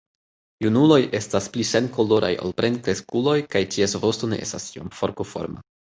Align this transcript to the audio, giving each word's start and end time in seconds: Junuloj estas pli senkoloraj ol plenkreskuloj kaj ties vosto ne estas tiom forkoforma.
Junuloj 0.65 0.97
estas 1.19 1.49
pli 1.57 1.67
senkoloraj 1.73 2.33
ol 2.47 2.57
plenkreskuloj 2.63 3.39
kaj 3.55 3.65
ties 3.79 3.97
vosto 4.07 4.35
ne 4.37 4.45
estas 4.51 4.71
tiom 4.73 4.95
forkoforma. 5.03 5.69